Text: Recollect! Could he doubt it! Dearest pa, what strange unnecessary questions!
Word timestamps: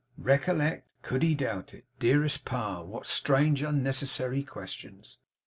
Recollect! 0.17 0.87
Could 1.03 1.21
he 1.21 1.35
doubt 1.35 1.75
it! 1.75 1.85
Dearest 1.99 2.43
pa, 2.43 2.81
what 2.81 3.05
strange 3.05 3.61
unnecessary 3.61 4.41
questions! 4.41 5.19